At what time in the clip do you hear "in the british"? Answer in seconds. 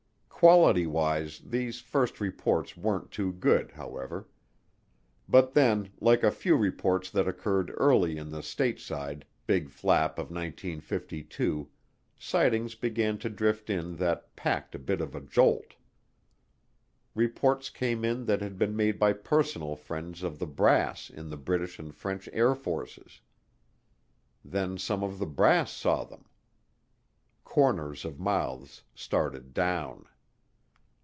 21.11-21.77